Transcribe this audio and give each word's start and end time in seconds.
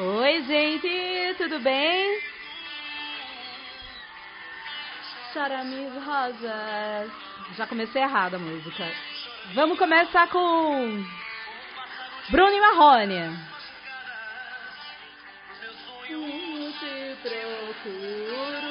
Oi, 0.00 0.44
gente, 0.44 1.34
tudo 1.38 1.58
bem? 1.58 2.22
Charamis 5.32 5.92
rosas. 6.04 7.10
Já 7.56 7.66
comecei 7.66 8.02
errado 8.02 8.34
a 8.34 8.38
música. 8.38 8.84
Vamos 9.54 9.76
começar 9.76 10.28
com 10.28 11.04
Bruno 12.28 12.52
e 12.52 12.60
Marrone. 12.60 13.36
Te 16.78 17.16
procuro, 17.20 18.68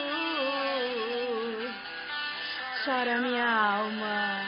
chora 2.86 3.18
minha 3.18 3.46
alma, 3.46 4.44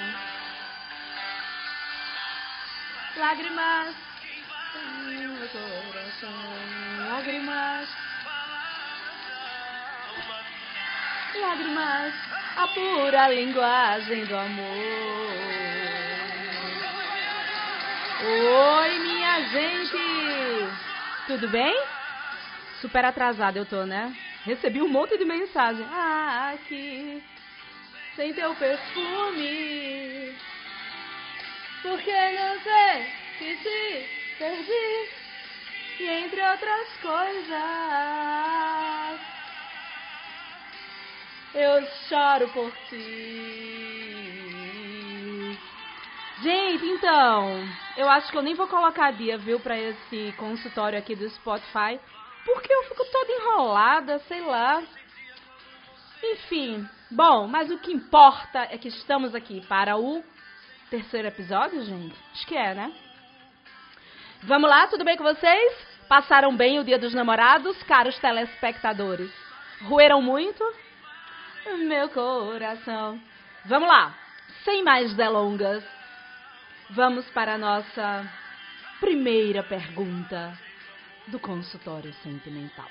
lágrimas 3.18 4.09
lágrimas, 7.20 7.90
lágrimas, 11.36 12.14
a 12.56 12.68
pura 12.70 13.28
linguagem 13.28 14.24
do 14.24 14.38
amor. 14.38 15.34
Oi, 18.22 19.00
minha 19.00 19.42
gente! 19.50 19.98
Tudo 21.28 21.50
bem? 21.50 21.76
Super 22.80 23.04
atrasada 23.04 23.60
eu 23.60 23.66
tô, 23.66 23.86
né? 23.86 24.16
Recebi 24.46 24.82
um 24.82 24.88
monte 24.88 25.18
de 25.18 25.26
mensagem. 25.26 25.86
Ah, 25.92 26.54
aqui, 26.54 27.22
sem 28.16 28.34
teu 28.34 28.56
perfume. 28.56 30.38
Porque 31.82 32.32
não 32.32 32.60
sei 32.62 33.06
que 33.38 33.58
te 33.58 34.36
perdi. 34.38 35.19
E 36.00 36.08
entre 36.08 36.42
outras 36.42 36.88
coisas, 37.02 37.52
eu 41.54 41.86
choro 42.08 42.48
por 42.54 42.72
ti. 42.90 44.00
Gente, 46.42 46.86
então, 46.86 47.68
eu 47.98 48.10
acho 48.10 48.32
que 48.32 48.38
eu 48.38 48.42
nem 48.42 48.56
vou 48.56 48.66
colocar 48.70 49.12
dia, 49.12 49.38
viu, 49.38 49.60
pra 49.60 49.78
esse 49.78 50.34
consultório 50.38 50.98
aqui 50.98 51.14
do 51.18 51.30
Spotify, 51.32 52.00
porque 52.46 52.72
eu 52.72 52.84
fico 52.84 53.04
toda 53.12 53.34
enrolada, 53.34 54.20
sei 54.20 54.40
lá. 54.40 54.82
Enfim, 56.24 56.88
bom, 57.12 57.46
mas 57.46 57.70
o 57.70 57.78
que 57.78 57.92
importa 57.92 58.70
é 58.72 58.78
que 58.78 58.88
estamos 58.88 59.36
aqui 59.36 59.60
para 59.68 59.98
o 59.98 60.24
terceiro 60.90 61.28
episódio, 61.28 61.84
gente. 61.84 62.16
Acho 62.32 62.48
que 62.48 62.56
é, 62.56 62.74
né? 62.74 62.94
Vamos 64.44 64.70
lá, 64.70 64.88
tudo 64.88 65.04
bem 65.04 65.18
com 65.18 65.24
vocês? 65.26 65.89
Passaram 66.10 66.58
bem 66.58 66.80
o 66.80 66.84
Dia 66.84 66.98
dos 66.98 67.14
Namorados, 67.14 67.84
caros 67.84 68.18
telespectadores? 68.18 69.32
Roeram 69.84 70.24
muito? 70.24 70.64
Meu 71.88 72.10
coração. 72.10 73.22
Vamos 73.66 73.88
lá, 73.88 74.18
sem 74.66 74.84
mais 74.84 75.14
delongas. 75.14 75.84
Vamos 76.90 77.30
para 77.30 77.54
a 77.54 77.58
nossa 77.60 78.28
primeira 79.00 79.62
pergunta 79.62 80.58
do 81.28 81.40
consultório 81.40 82.12
sentimental. 82.24 82.90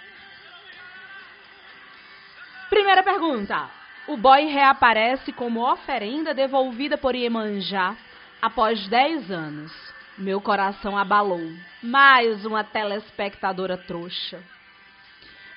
Primeira 2.70 3.02
pergunta. 3.02 3.68
O 4.06 4.16
boy 4.16 4.44
reaparece 4.44 5.32
como 5.32 5.68
oferenda 5.68 6.32
devolvida 6.32 6.96
por 6.96 7.16
Iemanjá 7.16 7.96
após 8.40 8.86
10 8.86 9.28
anos. 9.32 9.97
Meu 10.18 10.40
coração 10.40 10.98
abalou. 10.98 11.40
Mais 11.80 12.44
uma 12.44 12.64
telespectadora 12.64 13.76
trouxa. 13.76 14.42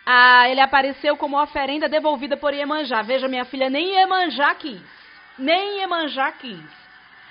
Ah, 0.06 0.48
ele 0.48 0.62
apareceu 0.62 1.18
como 1.18 1.42
oferenda 1.42 1.90
devolvida 1.90 2.38
por 2.38 2.54
Iemanjá. 2.54 3.02
Veja, 3.02 3.28
minha 3.28 3.44
filha, 3.44 3.72
nem 3.72 3.96
Iemanjá 3.96 4.54
quis. 4.54 4.80
Nem 5.36 5.80
Iemanjá 5.80 6.32
quis. 6.34 6.62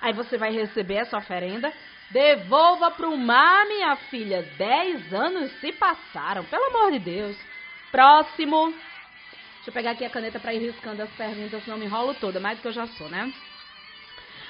Aí 0.03 0.13
você 0.13 0.37
vai 0.37 0.51
receber 0.51 0.95
essa 0.95 1.19
oferenda. 1.19 1.73
Devolva 2.11 2.91
pro 2.91 3.17
mar, 3.17 3.65
minha 3.67 3.95
filha. 3.95 4.43
Dez 4.59 5.15
anos 5.15 5.53
se 5.61 5.71
passaram, 5.71 6.45
pelo 6.47 6.65
amor 6.65 6.91
de 6.91 6.99
Deus. 6.99 7.37
Próximo. 7.93 8.75
Deixa 9.55 9.69
eu 9.69 9.73
pegar 9.73 9.93
aqui 9.93 10.05
a 10.05 10.11
caneta 10.11 10.41
para 10.41 10.53
ir 10.53 10.59
riscando 10.59 11.01
as 11.01 11.11
perguntas, 11.11 11.63
senão 11.63 11.79
me 11.79 11.85
enrolo 11.85 12.13
toda, 12.15 12.41
mais 12.41 12.59
do 12.59 12.63
que 12.63 12.69
eu 12.69 12.73
já 12.73 12.89
sou, 12.89 13.09
né? 13.09 13.33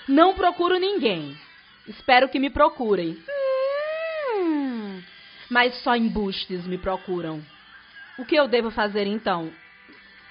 Não 0.08 0.32
procuro 0.32 0.78
ninguém. 0.78 1.36
Espero 1.90 2.28
que 2.28 2.38
me 2.38 2.50
procurem. 2.50 3.18
Hum, 4.36 5.02
mas 5.50 5.74
só 5.82 5.96
embustes 5.96 6.64
me 6.64 6.78
procuram. 6.78 7.42
O 8.16 8.24
que 8.24 8.36
eu 8.36 8.46
devo 8.46 8.70
fazer 8.70 9.08
então? 9.08 9.52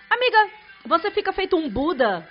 Amiga, 0.09 0.49
você 0.85 1.11
fica 1.11 1.33
feito 1.33 1.57
um 1.57 1.69
Buda? 1.69 2.25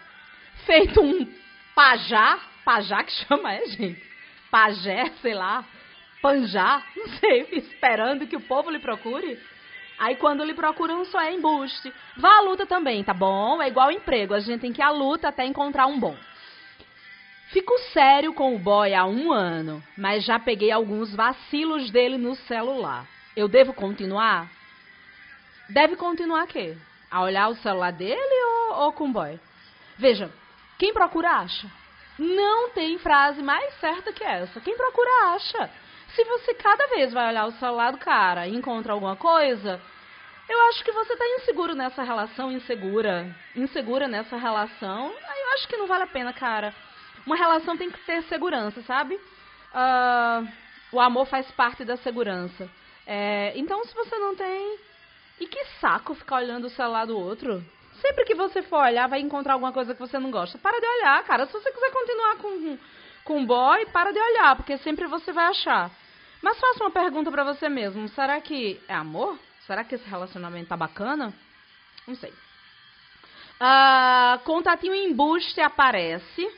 Feito 0.65 1.03
um 1.03 1.31
pajá? 1.75 2.39
Pajá 2.65 3.05
que 3.05 3.13
chama, 3.25 3.53
é, 3.53 3.67
gente? 3.67 4.03
Pajé, 4.51 5.13
sei 5.21 5.35
lá. 5.35 5.63
Panjá, 6.23 6.83
não 6.97 7.09
sei, 7.19 7.47
esperando 7.53 8.27
que 8.27 8.35
o 8.35 8.41
povo 8.41 8.71
lhe 8.71 8.79
procure. 8.79 9.39
Aí 9.99 10.17
quando 10.17 10.43
lhe 10.43 10.55
procuram 10.55 11.05
só 11.05 11.21
é 11.21 11.35
embuste. 11.35 11.93
Vá 12.17 12.39
à 12.39 12.41
luta 12.41 12.65
também, 12.65 13.05
tá 13.05 13.13
bom? 13.13 13.61
É 13.61 13.69
igual 13.69 13.93
emprego, 13.93 14.33
a 14.33 14.41
gente 14.41 14.63
tem 14.63 14.73
que 14.73 14.81
ir 14.81 14.85
à 14.85 14.91
luta 14.91 15.29
até 15.29 15.45
encontrar 15.45 15.87
um 15.87 16.01
bom. 16.01 16.17
Fico 17.51 17.79
sério 17.95 18.35
com 18.35 18.55
o 18.55 18.59
boy 18.59 18.93
há 18.93 19.07
um 19.07 19.33
ano, 19.33 19.83
mas 19.97 20.23
já 20.23 20.39
peguei 20.39 20.71
alguns 20.71 21.15
vacilos 21.15 21.91
dele 21.91 22.19
no 22.19 22.35
celular. 22.35 23.07
Eu 23.35 23.49
devo 23.49 23.73
continuar? 23.73 24.51
Deve 25.71 25.97
continuar 25.97 26.47
quê? 26.47 26.77
A 27.11 27.23
olhar 27.23 27.49
o 27.49 27.57
celular 27.57 27.91
dele 27.91 28.45
ou, 28.45 28.81
ou 28.81 28.93
com 28.93 29.09
o 29.09 29.13
boy? 29.13 29.41
Veja, 29.97 30.31
quem 30.79 30.93
procura 30.93 31.31
acha. 31.39 31.71
Não 32.19 32.69
tem 32.71 32.99
frase 32.99 33.43
mais 33.43 33.73
certa 33.81 34.13
que 34.13 34.23
essa. 34.23 34.61
Quem 34.61 34.77
procura 34.77 35.35
acha. 35.35 35.71
Se 36.15 36.25
você 36.25 36.53
cada 36.53 36.87
vez 36.89 37.15
vai 37.15 37.29
olhar 37.29 37.47
o 37.47 37.53
celular 37.53 37.93
do 37.93 37.99
cara 37.99 38.47
e 38.47 38.55
encontra 38.55 38.93
alguma 38.93 39.17
coisa, 39.17 39.81
eu 40.49 40.61
acho 40.69 40.85
que 40.85 40.93
você 40.93 41.15
está 41.15 41.27
inseguro 41.27 41.75
nessa 41.75 42.03
relação, 42.03 42.53
insegura. 42.53 43.35
Insegura 43.57 44.07
nessa 44.07 44.37
relação. 44.37 45.07
Eu 45.11 45.55
acho 45.55 45.67
que 45.67 45.77
não 45.79 45.87
vale 45.87 46.05
a 46.05 46.09
pena, 46.09 46.33
cara. 46.33 46.75
Uma 47.27 47.37
relação 47.37 47.77
tem 47.77 47.91
que 47.91 48.01
ter 48.05 48.23
segurança, 48.25 48.83
sabe? 48.83 49.15
Uh, 49.15 50.49
o 50.93 51.01
amor 51.01 51.27
faz 51.27 51.51
parte 51.53 51.85
da 51.85 51.97
segurança. 51.97 52.69
É, 53.07 53.53
então, 53.57 53.85
se 53.85 53.95
você 53.95 54.17
não 54.19 54.35
tem. 54.35 54.79
E 55.41 55.47
que 55.47 55.65
saco 55.81 56.15
ficar 56.15 56.37
olhando 56.37 56.67
o 56.67 56.71
celular 56.71 57.07
do 57.07 57.19
outro. 57.19 57.63
Sempre 58.01 58.25
que 58.25 58.35
você 58.35 58.63
for 58.63 58.81
olhar, 58.81 59.09
vai 59.09 59.21
encontrar 59.21 59.55
alguma 59.55 59.73
coisa 59.73 59.95
que 59.95 60.01
você 60.01 60.19
não 60.19 60.31
gosta. 60.31 60.59
Para 60.59 60.81
de 60.81 60.87
olhar, 60.87 61.23
cara. 61.25 61.47
Se 61.47 61.53
você 61.53 61.71
quiser 61.73 61.91
continuar 61.91 62.37
com, 62.37 62.79
com 63.25 63.47
boy, 63.47 63.87
para 63.87 64.13
de 64.13 64.19
olhar, 64.19 64.57
porque 64.57 64.79
sempre 64.79 65.07
você 65.07 65.33
vai 65.33 65.47
achar. 65.47 65.91
Mas 66.43 66.59
faça 66.59 66.85
uma 66.85 66.91
pergunta 66.91 67.31
para 67.31 67.45
você 67.45 67.69
mesmo. 67.69 68.09
Será 68.09 68.41
que 68.41 68.81
é 68.89 68.95
amor? 68.95 69.39
Será 69.67 69.85
que 69.85 69.95
esse 69.95 70.09
relacionamento 70.09 70.69
tá 70.69 70.77
bacana? 70.77 71.35
Não 72.07 72.15
sei. 72.15 72.33
Ah, 73.61 74.39
contatinho 74.45 74.95
embuste 74.95 75.61
aparece. 75.61 76.49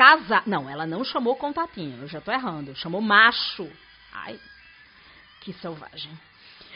Casa. 0.00 0.42
Não, 0.46 0.66
ela 0.66 0.86
não 0.86 1.04
chamou 1.04 1.36
contatinho. 1.36 2.00
Eu 2.00 2.08
já 2.08 2.22
tô 2.22 2.32
errando. 2.32 2.74
Chamou 2.74 3.02
macho. 3.02 3.70
Ai, 4.10 4.40
que 5.42 5.52
selvagem. 5.52 6.10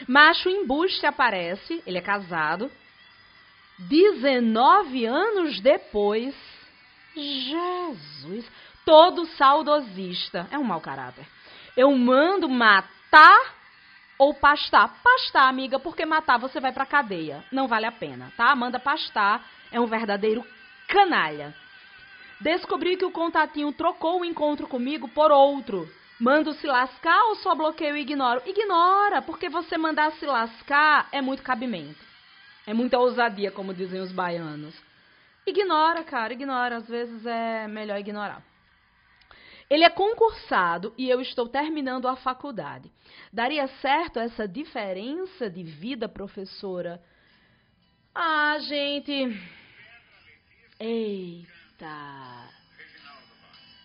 Macho 0.07 0.47
embuste 0.47 1.07
aparece. 1.07 1.81
Ele 1.87 1.97
é 1.97 2.01
casado. 2.01 2.71
19 3.79 5.07
anos 5.07 5.59
depois, 5.59 6.35
Jesus, 7.15 8.45
todo 8.85 9.25
saudosista, 9.25 10.47
é 10.51 10.59
um 10.59 10.63
mau 10.63 10.79
caráter. 10.79 11.25
Eu 11.75 11.91
mando 11.97 12.47
matar 12.47 13.55
ou 14.19 14.35
pastar. 14.35 15.01
Pastar, 15.01 15.49
amiga, 15.49 15.79
porque 15.79 16.05
matar 16.05 16.37
você 16.37 16.59
vai 16.59 16.71
pra 16.71 16.85
cadeia. 16.85 17.43
Não 17.51 17.67
vale 17.67 17.87
a 17.87 17.91
pena, 17.91 18.31
tá? 18.37 18.55
Manda 18.55 18.79
pastar, 18.79 19.43
é 19.71 19.81
um 19.81 19.87
verdadeiro 19.87 20.45
canalha. 20.87 21.55
Descobri 22.45 22.95
que 22.95 23.03
o 23.03 23.09
contatinho 23.09 23.73
trocou 23.73 24.21
o 24.21 24.23
encontro 24.23 24.67
comigo 24.67 25.07
por 25.07 25.31
outro. 25.31 25.89
Mando 26.19 26.53
se 26.53 26.67
lascar 26.67 27.19
ou 27.23 27.37
só 27.37 27.55
bloqueio 27.55 27.97
e 27.97 28.01
ignoro? 28.01 28.39
Ignora, 28.45 29.19
porque 29.19 29.49
você 29.49 29.79
mandar 29.79 30.11
se 30.11 30.27
lascar 30.27 31.09
é 31.11 31.23
muito 31.23 31.41
cabimento. 31.41 31.97
É 32.67 32.71
muita 32.71 32.99
ousadia, 32.99 33.49
como 33.49 33.73
dizem 33.73 33.99
os 33.99 34.11
baianos. 34.11 34.79
Ignora, 35.43 36.03
cara, 36.03 36.33
ignora. 36.33 36.75
Às 36.75 36.87
vezes 36.87 37.25
é 37.25 37.67
melhor 37.67 37.97
ignorar. 37.97 38.43
Ele 39.67 39.83
é 39.83 39.89
concursado 39.89 40.93
e 40.99 41.09
eu 41.09 41.19
estou 41.21 41.49
terminando 41.49 42.07
a 42.07 42.15
faculdade. 42.15 42.91
Daria 43.33 43.67
certo 43.81 44.19
essa 44.19 44.47
diferença 44.47 45.49
de 45.49 45.63
vida, 45.63 46.07
professora? 46.07 47.01
Ah, 48.13 48.59
gente. 48.59 49.35
Eita. 50.79 51.54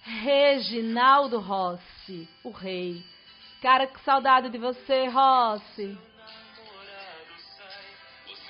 Reginaldo 0.02 1.38
Rossi, 1.38 2.28
o 2.44 2.50
rei. 2.50 3.04
Cara, 3.60 3.86
que 3.86 4.00
saudade 4.00 4.48
de 4.48 4.58
você, 4.58 5.06
Rossi. 5.06 5.98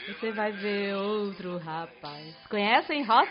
Você 0.06 0.32
vai 0.32 0.52
ver 0.52 0.96
outro 0.96 1.58
rapaz. 1.58 2.34
Conhecem 2.48 3.02
Rossi? 3.02 3.31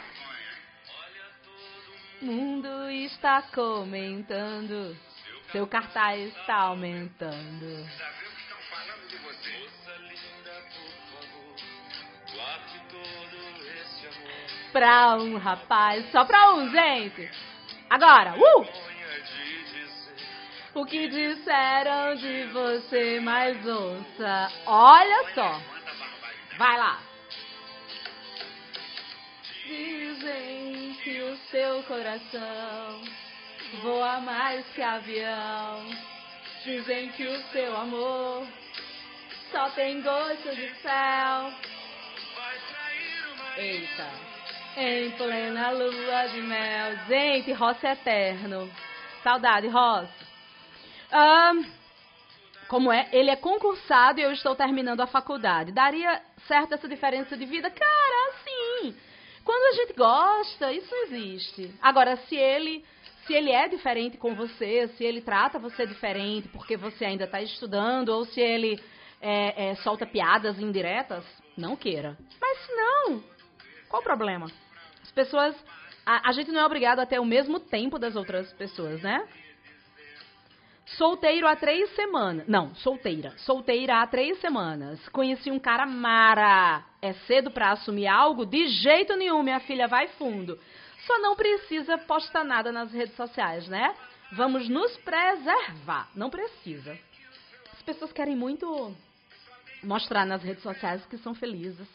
O 2.21 2.25
mundo 2.25 2.89
está 2.89 3.41
comentando. 3.41 4.95
Seu 5.51 5.65
cartaz 5.65 6.35
está 6.38 6.55
aumentando. 6.55 7.89
Pra 14.71 15.16
um 15.16 15.38
rapaz, 15.38 16.12
só 16.12 16.25
pra 16.25 16.54
um, 16.54 16.69
gente. 16.69 17.30
Agora, 17.89 18.36
uh! 18.38 18.89
O 20.75 20.86
que 20.86 21.07
disseram 21.07 22.16
de 22.16 22.44
você, 22.54 23.19
mais 23.19 23.66
ouça. 23.66 24.51
Olha 24.68 25.33
só. 25.33 25.60
Vai 26.57 26.77
lá. 26.77 27.00
Dizem 29.66 30.98
que 31.04 31.22
o 31.22 31.38
seu 31.50 31.83
coração 31.83 33.01
voa 33.81 34.19
mais 34.22 34.65
que 34.74 34.81
avião. 34.81 35.86
Dizem 36.63 37.10
que 37.10 37.25
o 37.25 37.42
seu 37.51 37.75
amor 37.75 38.48
só 39.51 39.69
tem 39.72 40.01
gosto 40.01 40.56
de 40.56 40.74
céu. 40.81 41.54
Eita. 43.57 44.38
Em 44.81 45.11
plena 45.11 45.71
lua 45.71 46.27
de 46.27 46.41
mel. 46.41 46.95
Gente, 47.05 47.51
Rossi 47.51 47.85
é 47.85 47.91
eterno. 47.91 48.71
Saudade, 49.21 49.67
Rossi. 49.67 50.25
Um, 51.11 51.65
como 52.69 52.89
é? 52.89 53.09
Ele 53.11 53.29
é 53.29 53.35
concursado 53.35 54.21
e 54.21 54.23
eu 54.23 54.31
estou 54.31 54.55
terminando 54.55 55.01
a 55.01 55.07
faculdade. 55.07 55.73
Daria 55.73 56.21
certo 56.47 56.75
essa 56.75 56.87
diferença 56.87 57.35
de 57.35 57.45
vida? 57.45 57.69
Cara, 57.69 58.33
sim. 58.45 58.95
Quando 59.43 59.73
a 59.73 59.81
gente 59.81 59.93
gosta, 59.97 60.71
isso 60.71 60.95
existe. 61.07 61.75
Agora, 61.81 62.15
se 62.15 62.37
ele 62.37 62.85
se 63.27 63.33
ele 63.33 63.51
é 63.51 63.67
diferente 63.67 64.17
com 64.17 64.33
você, 64.33 64.87
se 64.95 65.03
ele 65.03 65.19
trata 65.19 65.59
você 65.59 65.85
diferente 65.85 66.47
porque 66.47 66.77
você 66.77 67.03
ainda 67.03 67.25
está 67.25 67.41
estudando, 67.41 68.09
ou 68.09 68.23
se 68.23 68.39
ele 68.39 68.81
é, 69.19 69.71
é, 69.71 69.75
solta 69.75 70.05
piadas 70.05 70.57
indiretas, 70.57 71.25
não 71.57 71.75
queira. 71.75 72.17
Mas 72.39 72.59
se 72.59 72.71
não, 72.73 73.21
qual 73.89 74.01
o 74.01 74.05
problema? 74.05 74.49
As 75.09 75.11
pessoas. 75.11 75.56
A, 76.06 76.29
a 76.29 76.31
gente 76.33 76.51
não 76.51 76.61
é 76.61 76.65
obrigado 76.65 77.00
a 77.00 77.06
ter 77.06 77.19
o 77.19 77.25
mesmo 77.25 77.59
tempo 77.59 77.97
das 77.97 78.15
outras 78.15 78.51
pessoas, 78.53 79.01
né? 79.01 79.27
Solteiro 80.85 81.47
há 81.47 81.56
três 81.56 81.89
semanas. 81.95 82.47
Não, 82.47 82.73
solteira. 82.75 83.33
Solteira 83.38 84.01
há 84.01 84.07
três 84.07 84.39
semanas. 84.39 85.07
Conheci 85.09 85.50
um 85.51 85.59
cara 85.59 85.85
mara. 85.85 86.83
É 87.01 87.13
cedo 87.13 87.50
para 87.50 87.71
assumir 87.71 88.07
algo? 88.07 88.45
De 88.45 88.67
jeito 88.67 89.15
nenhum, 89.15 89.41
minha 89.41 89.59
filha, 89.61 89.88
vai 89.88 90.07
fundo. 90.09 90.59
Só 91.06 91.17
não 91.19 91.35
precisa 91.35 91.97
postar 91.97 92.44
nada 92.44 92.71
nas 92.71 92.91
redes 92.91 93.15
sociais, 93.15 93.67
né? 93.67 93.95
Vamos 94.33 94.69
nos 94.69 94.95
preservar. 94.97 96.09
Não 96.15 96.29
precisa. 96.29 96.97
As 97.73 97.81
pessoas 97.81 98.12
querem 98.12 98.35
muito 98.35 98.95
mostrar 99.81 100.25
nas 100.25 100.44
redes 100.44 100.62
sociais 100.62 101.03
que 101.05 101.17
são 101.17 101.33
felizes. 101.33 101.88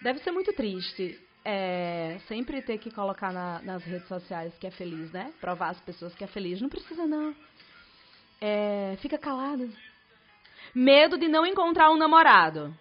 Deve 0.00 0.20
ser 0.20 0.30
muito 0.30 0.52
triste 0.52 1.18
é, 1.44 2.18
sempre 2.28 2.60
ter 2.62 2.78
que 2.78 2.90
colocar 2.90 3.32
na, 3.32 3.60
nas 3.62 3.84
redes 3.84 4.06
sociais 4.08 4.56
que 4.58 4.66
é 4.66 4.70
feliz, 4.70 5.10
né? 5.12 5.32
Provar 5.40 5.70
às 5.70 5.80
pessoas 5.80 6.14
que 6.14 6.24
é 6.24 6.26
feliz. 6.26 6.60
Não 6.60 6.68
precisa, 6.68 7.06
não. 7.06 7.34
É, 8.40 8.96
fica 9.00 9.18
calado. 9.18 9.70
Medo 10.74 11.16
de 11.16 11.28
não 11.28 11.46
encontrar 11.46 11.90
um 11.90 11.96
namorado. 11.96 12.74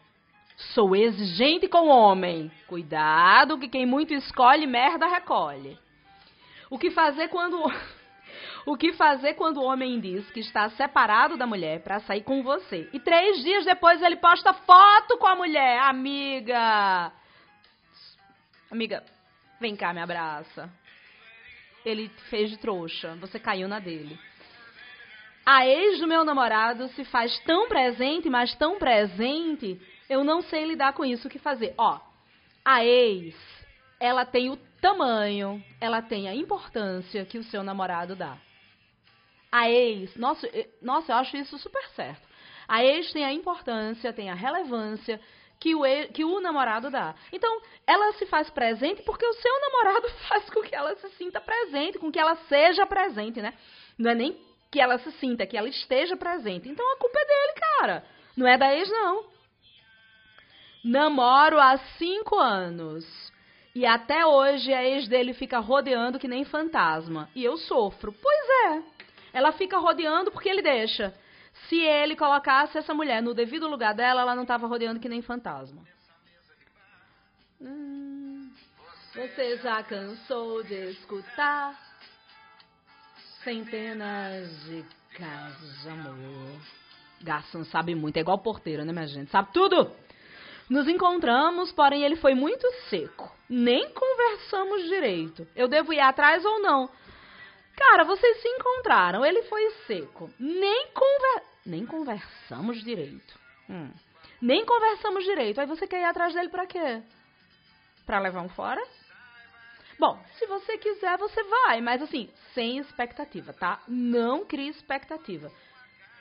Sou 0.74 0.96
exigente 0.96 1.68
com 1.68 1.88
o 1.88 1.90
homem. 1.90 2.52
Cuidado 2.68 3.60
que 3.60 3.68
quem 3.68 3.86
muito 3.86 4.14
escolhe, 4.14 4.66
merda 4.66 5.08
recolhe. 5.08 5.78
O 6.70 6.78
que 6.78 6.92
fazer 6.92 7.30
quando 7.30 7.64
o 8.66 8.76
que 8.76 8.92
fazer 8.94 9.36
quando 9.36 9.58
o 9.58 9.64
homem 9.64 10.00
diz 10.00 10.30
que 10.32 10.42
está 10.42 10.70
separado 10.72 11.38
da 11.38 11.48
mulher 11.48 11.82
para 11.82 12.00
sair 12.02 12.24
com 12.24 12.44
você 12.44 12.90
e 12.92 13.00
três 13.00 13.42
dias 13.42 13.66
depois 13.66 14.02
ele 14.02 14.18
posta 14.18 14.52
foto 14.52 15.18
com 15.18 15.28
a 15.28 15.36
mulher, 15.36 15.80
amiga? 15.80 17.14
Amiga, 18.70 19.04
vem 19.60 19.76
cá, 19.76 19.94
me 19.94 20.02
abraça. 20.02 20.70
Ele 21.86 22.10
fez 22.30 22.50
de 22.50 22.58
trouxa, 22.58 23.16
você 23.16 23.40
caiu 23.40 23.68
na 23.68 23.80
dele. 23.80 24.20
A 25.46 25.66
ex 25.66 26.00
do 26.00 26.08
meu 26.08 26.26
namorado 26.26 26.90
se 26.90 27.06
faz 27.06 27.40
tão 27.46 27.70
presente, 27.70 28.30
mas 28.30 28.54
tão 28.56 28.78
presente 28.78 29.80
eu 30.10 30.24
não 30.24 30.42
sei 30.42 30.66
lidar 30.66 30.94
com 30.94 31.06
isso, 31.06 31.28
o 31.28 31.32
que 31.32 31.40
fazer? 31.40 31.74
Ó, 31.78 32.00
a 32.64 32.84
ex, 32.84 33.34
ela 34.00 34.26
tem 34.26 34.50
o 34.50 34.58
tamanho, 34.82 35.64
ela 35.80 36.02
tem 36.02 36.28
a 36.28 36.36
importância 36.36 37.26
que 37.26 37.38
o 37.38 37.44
seu 37.44 37.64
namorado 37.64 38.16
dá. 38.16 38.38
A 39.50 39.70
ex, 39.70 40.14
nossa, 40.18 40.48
nossa, 40.82 41.14
eu 41.14 41.16
acho 41.16 41.38
isso 41.38 41.58
super 41.58 41.86
certo. 41.96 42.28
A 42.68 42.84
ex 42.84 43.14
tem 43.14 43.24
a 43.24 43.32
importância, 43.32 44.12
tem 44.12 44.30
a 44.30 44.36
relevância 44.36 45.22
que 45.60 45.76
o, 45.76 45.82
que 46.14 46.24
o 46.24 46.40
namorado 46.40 46.90
dá. 46.90 47.16
Então, 47.32 47.62
ela 47.86 48.14
se 48.14 48.26
faz 48.28 48.50
presente 48.50 49.02
porque 49.04 49.26
o 49.26 49.34
seu 49.34 49.62
namorado 49.62 50.10
faz 50.30 50.50
com 50.50 50.62
que 50.62 50.76
ela 50.76 50.96
se 50.96 51.10
sinta 51.12 51.42
presente, 51.42 52.00
com 52.00 52.12
que 52.12 52.20
ela 52.20 52.36
seja 52.48 52.86
presente, 52.86 53.42
né? 53.42 53.54
Não 53.98 54.12
é 54.12 54.16
nem 54.16 54.38
que 54.72 54.80
ela 54.80 54.98
se 55.00 55.12
sinta, 55.14 55.44
é 55.44 55.46
que 55.46 55.58
ela 55.58 55.70
esteja 55.70 56.16
presente. 56.16 56.70
Então, 56.70 56.86
a 56.94 56.98
culpa 56.98 57.20
é 57.20 57.26
dele, 57.26 57.60
cara. 57.78 58.06
Não 58.36 58.48
é 58.48 58.58
da 58.58 58.76
ex, 58.76 58.90
não. 58.90 59.26
Namoro 60.84 61.60
há 61.60 61.78
cinco 61.98 62.38
anos. 62.38 63.06
E 63.74 63.86
até 63.86 64.26
hoje 64.26 64.74
a 64.74 64.84
ex 64.84 65.08
dele 65.08 65.34
fica 65.34 65.60
rodeando 65.60 66.20
que 66.20 66.28
nem 66.28 66.46
fantasma. 66.46 67.30
E 67.36 67.44
eu 67.44 67.58
sofro. 67.58 68.12
Pois 68.12 68.50
é. 68.66 68.84
Ela 69.34 69.52
fica 69.52 69.78
rodeando 69.78 70.32
porque 70.32 70.50
ele 70.50 70.62
deixa. 70.62 71.14
Se 71.68 71.76
ele 71.78 72.16
colocasse 72.16 72.78
essa 72.78 72.94
mulher 72.94 73.22
no 73.22 73.34
devido 73.34 73.68
lugar 73.68 73.94
dela, 73.94 74.22
ela 74.22 74.36
não 74.36 74.44
estava 74.44 74.68
rodeando 74.68 75.00
que 75.00 75.10
nem 75.10 75.22
fantasma. 75.22 75.82
Hum, 77.60 78.52
você 79.14 79.58
já 79.58 79.84
cansou 79.84 80.64
de 80.64 80.92
escutar 80.92 81.76
centenas 83.44 84.48
de 84.66 84.86
casos 85.16 85.82
de 85.82 85.90
amor? 85.90 86.62
Garçom 87.22 87.66
sabe 87.66 87.96
muito, 87.96 88.18
é 88.18 88.20
igual 88.20 88.38
porteiro, 88.38 88.86
né, 88.86 88.94
minha 88.94 89.08
gente? 89.08 89.32
Sabe 89.32 89.52
tudo! 89.52 89.92
Nos 90.70 90.88
encontramos, 90.88 91.72
porém 91.72 92.04
ele 92.04 92.18
foi 92.18 92.36
muito 92.36 92.68
seco. 92.90 93.34
Nem 93.50 93.90
conversamos 93.90 94.84
direito. 94.84 95.48
Eu 95.56 95.68
devo 95.68 95.94
ir 95.94 96.00
atrás 96.00 96.44
ou 96.44 96.62
não? 96.62 96.90
Cara, 97.78 98.04
vocês 98.04 98.42
se 98.42 98.48
encontraram, 98.48 99.24
ele 99.24 99.44
foi 99.44 99.70
seco. 99.86 100.30
Nem, 100.40 100.88
conver... 100.88 101.44
Nem 101.66 101.86
conversamos 101.86 102.84
direito. 102.84 103.40
Hum. 103.70 103.92
Nem 104.42 104.66
conversamos 104.66 105.24
direito. 105.24 105.62
Aí 105.62 105.68
você 105.68 105.86
quer 105.86 106.02
ir 106.02 106.06
atrás 106.06 106.34
dele 106.34 106.50
pra 106.50 106.66
quê? 106.66 107.04
Pra 108.06 108.20
levar 108.20 108.42
um 108.42 108.50
fora? 108.50 108.82
Bom, 110.00 110.20
se 110.38 110.46
você 110.46 110.78
quiser, 110.78 111.18
você 111.18 111.44
vai, 111.44 111.82
mas 111.82 112.02
assim, 112.02 112.30
sem 112.54 112.78
expectativa, 112.78 113.54
tá? 113.54 113.82
Não 113.88 114.46
crie 114.46 114.70
expectativa. 114.70 115.52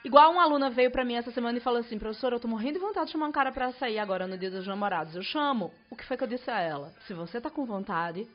Igual 0.04 0.32
uma 0.32 0.42
aluna 0.42 0.70
veio 0.70 0.90
pra 0.90 1.04
mim 1.04 1.16
essa 1.16 1.30
semana 1.30 1.58
e 1.58 1.60
falou 1.60 1.80
assim, 1.80 1.98
professora, 1.98 2.36
eu 2.36 2.40
tô 2.40 2.48
morrendo 2.48 2.74
de 2.74 2.84
vontade 2.84 3.06
de 3.06 3.12
chamar 3.12 3.26
um 3.26 3.32
cara 3.32 3.50
pra 3.50 3.72
sair 3.72 3.98
agora 3.98 4.26
no 4.26 4.38
dia 4.38 4.50
dos 4.50 4.66
namorados. 4.66 5.14
Eu 5.14 5.22
chamo. 5.22 5.72
O 5.90 5.96
que 5.96 6.04
foi 6.04 6.16
que 6.16 6.24
eu 6.24 6.28
disse 6.28 6.50
a 6.50 6.60
ela? 6.60 6.92
Se 7.06 7.12
você 7.12 7.40
tá 7.40 7.50
com 7.50 7.66
vontade, 7.66 8.26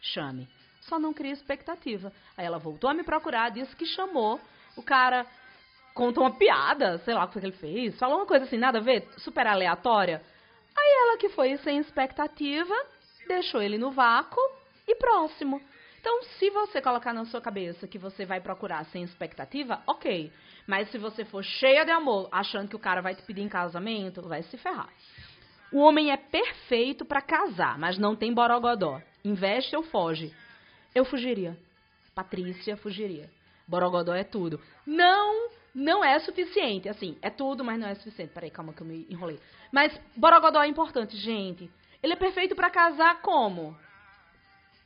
chame. 0.00 0.48
Só 0.80 0.98
não 0.98 1.12
crie 1.12 1.32
expectativa. 1.32 2.12
Aí 2.36 2.44
ela 2.44 2.58
voltou 2.58 2.88
a 2.90 2.94
me 2.94 3.02
procurar, 3.02 3.50
disse 3.50 3.74
que 3.76 3.86
chamou. 3.86 4.40
O 4.76 4.82
cara 4.82 5.26
contou 5.94 6.24
uma 6.24 6.36
piada, 6.36 6.98
sei 6.98 7.14
lá 7.14 7.24
o 7.24 7.26
que 7.26 7.34
foi 7.34 7.42
que 7.42 7.48
ele 7.48 7.56
fez. 7.56 7.98
Falou 7.98 8.16
uma 8.16 8.26
coisa 8.26 8.44
assim, 8.44 8.56
nada 8.56 8.78
a 8.78 8.82
ver, 8.82 9.06
super 9.18 9.46
aleatória. 9.46 10.22
Aí 10.76 10.92
ela 11.02 11.18
que 11.18 11.28
foi 11.30 11.56
sem 11.58 11.78
expectativa, 11.78 12.74
deixou 13.28 13.60
ele 13.60 13.76
no 13.76 13.90
vácuo 13.90 14.40
e 14.86 14.94
próximo. 14.94 15.60
Então, 16.00 16.22
se 16.38 16.48
você 16.48 16.80
colocar 16.80 17.12
na 17.12 17.26
sua 17.26 17.42
cabeça 17.42 17.86
que 17.86 17.98
você 17.98 18.24
vai 18.24 18.40
procurar 18.40 18.84
sem 18.86 19.02
expectativa, 19.02 19.82
ok. 19.86 20.32
Mas 20.66 20.90
se 20.90 20.96
você 20.96 21.26
for 21.26 21.44
cheia 21.44 21.84
de 21.84 21.90
amor, 21.90 22.28
achando 22.32 22.68
que 22.68 22.76
o 22.76 22.78
cara 22.78 23.02
vai 23.02 23.14
te 23.14 23.22
pedir 23.22 23.42
em 23.42 23.48
casamento, 23.48 24.22
vai 24.22 24.42
se 24.44 24.56
ferrar. 24.56 24.88
O 25.70 25.78
homem 25.78 26.10
é 26.10 26.16
perfeito 26.16 27.04
para 27.04 27.20
casar, 27.20 27.78
mas 27.78 27.98
não 27.98 28.16
tem 28.16 28.32
borogodó. 28.32 29.00
Investe 29.22 29.76
ou 29.76 29.82
foge. 29.82 30.34
Eu 30.94 31.04
fugiria. 31.04 31.56
Patrícia 32.14 32.76
fugiria. 32.76 33.30
Borogodó 33.66 34.14
é 34.14 34.24
tudo. 34.24 34.60
Não, 34.84 35.50
não 35.74 36.04
é 36.04 36.18
suficiente. 36.18 36.88
Assim, 36.88 37.16
é 37.22 37.30
tudo, 37.30 37.64
mas 37.64 37.78
não 37.78 37.88
é 37.88 37.94
suficiente. 37.94 38.32
Peraí, 38.32 38.50
calma 38.50 38.72
que 38.72 38.80
eu 38.80 38.86
me 38.86 39.06
enrolei. 39.08 39.38
Mas 39.70 39.98
borogodó 40.16 40.62
é 40.62 40.66
importante, 40.66 41.16
gente. 41.16 41.70
Ele 42.02 42.12
é 42.12 42.16
perfeito 42.16 42.56
para 42.56 42.70
casar 42.70 43.20
como? 43.22 43.76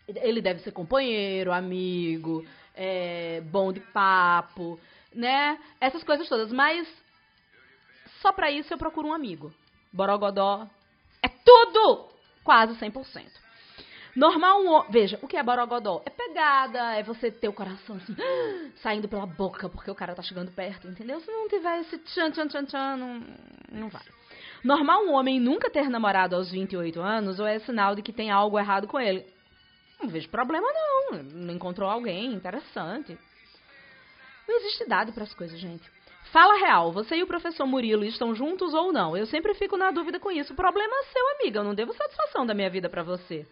Ele 0.06 0.42
deve 0.42 0.60
ser 0.60 0.72
companheiro, 0.72 1.50
amigo, 1.50 2.44
é, 2.74 3.40
bom 3.40 3.72
de 3.72 3.80
papo, 3.80 4.78
né? 5.14 5.58
Essas 5.80 6.04
coisas 6.04 6.28
todas. 6.28 6.52
Mas 6.52 6.86
só 8.20 8.32
pra 8.32 8.50
isso 8.50 8.72
eu 8.72 8.78
procuro 8.78 9.08
um 9.08 9.14
amigo. 9.14 9.52
Borogodó 9.92 10.68
é 11.22 11.28
tudo! 11.28 12.08
Quase 12.42 12.74
100%. 12.74 13.43
Normal 14.16 14.60
um. 14.60 14.90
Veja, 14.90 15.18
o 15.22 15.26
que 15.26 15.36
é 15.36 15.42
borogodó? 15.42 16.02
É 16.06 16.10
pegada, 16.10 16.94
é 16.94 17.02
você 17.02 17.30
ter 17.30 17.48
o 17.48 17.52
coração 17.52 17.96
assim, 17.96 18.14
saindo 18.82 19.08
pela 19.08 19.26
boca 19.26 19.68
porque 19.68 19.90
o 19.90 19.94
cara 19.94 20.14
tá 20.14 20.22
chegando 20.22 20.52
perto, 20.52 20.86
entendeu? 20.86 21.20
Se 21.20 21.30
não 21.30 21.48
tiver 21.48 21.80
esse 21.80 21.98
tchan, 21.98 22.30
tchan, 22.30 22.46
tchan, 22.46 22.64
tchan, 22.64 22.96
não, 22.96 23.22
não 23.72 23.88
vai. 23.88 24.02
Normal 24.62 25.04
um 25.04 25.12
homem 25.12 25.40
nunca 25.40 25.68
ter 25.68 25.90
namorado 25.90 26.36
aos 26.36 26.50
28 26.50 27.00
anos 27.00 27.40
ou 27.40 27.46
é 27.46 27.58
sinal 27.60 27.94
de 27.94 28.02
que 28.02 28.12
tem 28.12 28.30
algo 28.30 28.58
errado 28.58 28.86
com 28.86 29.00
ele? 29.00 29.26
Não 30.00 30.08
vejo 30.08 30.28
problema, 30.28 30.66
não. 30.72 31.22
Não 31.22 31.54
encontrou 31.54 31.88
alguém 31.88 32.32
interessante. 32.32 33.18
Não 34.48 34.56
existe 34.56 34.84
idade 34.84 35.12
para 35.12 35.24
as 35.24 35.34
coisas, 35.34 35.58
gente. 35.58 35.90
Fala 36.32 36.58
real, 36.58 36.92
você 36.92 37.16
e 37.16 37.22
o 37.22 37.26
professor 37.26 37.66
Murilo 37.66 38.04
estão 38.04 38.34
juntos 38.34 38.74
ou 38.74 38.92
não? 38.92 39.16
Eu 39.16 39.26
sempre 39.26 39.54
fico 39.54 39.76
na 39.76 39.90
dúvida 39.90 40.18
com 40.18 40.30
isso. 40.30 40.52
O 40.52 40.56
problema 40.56 40.92
é 40.92 41.04
seu, 41.04 41.28
amiga. 41.34 41.60
Eu 41.60 41.64
não 41.64 41.74
devo 41.74 41.92
satisfação 41.94 42.46
da 42.46 42.54
minha 42.54 42.70
vida 42.70 42.88
para 42.88 43.02
você. 43.02 43.46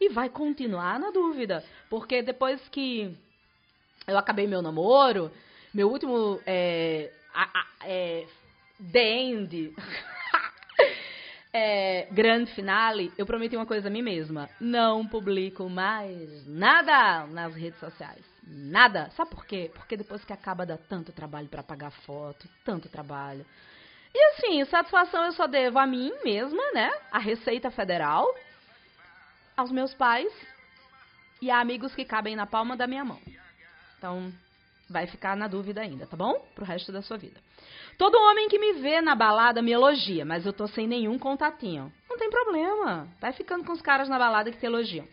E 0.00 0.08
vai 0.08 0.28
continuar 0.28 0.98
na 0.98 1.10
dúvida. 1.10 1.64
Porque 1.90 2.22
depois 2.22 2.60
que 2.68 3.16
eu 4.06 4.16
acabei 4.16 4.46
meu 4.46 4.62
namoro, 4.62 5.30
meu 5.74 5.90
último 5.90 6.40
é, 6.46 7.12
a, 7.34 7.42
a, 7.44 7.66
é, 7.84 8.26
The 8.92 9.12
End. 9.22 9.74
é, 11.52 12.08
grande 12.12 12.52
finale, 12.52 13.12
eu 13.18 13.26
prometi 13.26 13.56
uma 13.56 13.66
coisa 13.66 13.88
a 13.88 13.90
mim 13.90 14.02
mesma. 14.02 14.48
Não 14.60 15.06
publico 15.06 15.68
mais 15.68 16.46
nada 16.46 17.26
nas 17.26 17.54
redes 17.54 17.78
sociais. 17.80 18.24
Nada. 18.46 19.10
Sabe 19.10 19.30
por 19.30 19.44
quê? 19.44 19.70
Porque 19.74 19.96
depois 19.96 20.24
que 20.24 20.32
acaba 20.32 20.64
dá 20.64 20.76
tanto 20.76 21.12
trabalho 21.12 21.48
para 21.48 21.62
pagar 21.62 21.90
foto, 21.90 22.48
tanto 22.64 22.88
trabalho. 22.88 23.44
E 24.14 24.24
assim, 24.30 24.64
satisfação 24.64 25.24
eu 25.24 25.32
só 25.32 25.46
devo 25.46 25.78
a 25.78 25.86
mim 25.86 26.12
mesma, 26.24 26.62
né? 26.72 26.90
A 27.12 27.18
Receita 27.18 27.70
Federal, 27.70 28.26
aos 29.58 29.72
meus 29.72 29.92
pais 29.92 30.32
e 31.42 31.50
a 31.50 31.58
amigos 31.58 31.92
que 31.92 32.04
cabem 32.04 32.36
na 32.36 32.46
palma 32.46 32.76
da 32.76 32.86
minha 32.86 33.04
mão. 33.04 33.18
Então, 33.98 34.32
vai 34.88 35.08
ficar 35.08 35.36
na 35.36 35.48
dúvida 35.48 35.80
ainda, 35.80 36.06
tá 36.06 36.16
bom? 36.16 36.34
Pro 36.54 36.64
resto 36.64 36.92
da 36.92 37.02
sua 37.02 37.18
vida. 37.18 37.40
Todo 37.98 38.16
homem 38.16 38.48
que 38.48 38.56
me 38.56 38.74
vê 38.74 39.00
na 39.00 39.16
balada 39.16 39.60
me 39.60 39.72
elogia, 39.72 40.24
mas 40.24 40.46
eu 40.46 40.52
tô 40.52 40.68
sem 40.68 40.86
nenhum 40.86 41.18
contatinho. 41.18 41.92
Não 42.08 42.16
tem 42.16 42.30
problema. 42.30 43.08
Vai 43.20 43.32
ficando 43.32 43.64
com 43.64 43.72
os 43.72 43.82
caras 43.82 44.08
na 44.08 44.16
balada 44.16 44.52
que 44.52 44.58
te 44.58 44.66
elogiam. 44.66 45.06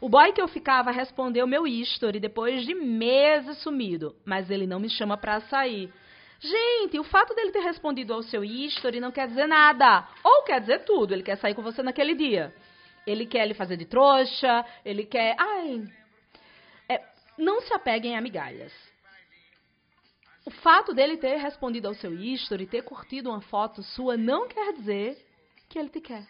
O 0.00 0.08
boy 0.08 0.32
que 0.32 0.42
eu 0.42 0.48
ficava 0.48 0.90
respondeu 0.90 1.46
meu 1.46 1.64
history 1.64 2.18
depois 2.18 2.66
de 2.66 2.74
meses 2.74 3.58
sumido, 3.58 4.16
mas 4.24 4.50
ele 4.50 4.66
não 4.66 4.80
me 4.80 4.90
chama 4.90 5.16
pra 5.16 5.40
sair. 5.42 5.92
Gente, 6.40 6.98
o 6.98 7.04
fato 7.04 7.36
dele 7.36 7.52
ter 7.52 7.60
respondido 7.60 8.12
ao 8.12 8.24
seu 8.24 8.42
history 8.42 8.98
não 8.98 9.12
quer 9.12 9.28
dizer 9.28 9.46
nada. 9.46 10.08
Ou 10.24 10.42
quer 10.42 10.60
dizer 10.60 10.80
tudo. 10.80 11.14
Ele 11.14 11.22
quer 11.22 11.36
sair 11.36 11.54
com 11.54 11.62
você 11.62 11.84
naquele 11.84 12.16
dia. 12.16 12.52
Ele 13.06 13.26
quer 13.26 13.46
lhe 13.46 13.54
fazer 13.54 13.76
de 13.76 13.84
trouxa. 13.84 14.64
Ele 14.84 15.04
quer. 15.04 15.36
Ai. 15.38 15.84
É, 16.88 17.04
não 17.36 17.60
se 17.60 17.72
apeguem 17.74 18.16
a 18.16 18.20
migalhas. 18.20 18.72
O 20.44 20.50
fato 20.50 20.92
dele 20.92 21.16
ter 21.16 21.36
respondido 21.36 21.86
ao 21.86 21.94
seu 21.94 22.12
history, 22.12 22.66
ter 22.66 22.82
curtido 22.82 23.30
uma 23.30 23.40
foto 23.40 23.82
sua, 23.82 24.16
não 24.16 24.48
quer 24.48 24.72
dizer 24.72 25.16
que 25.68 25.78
ele 25.78 25.88
te 25.88 26.00
quer. 26.00 26.26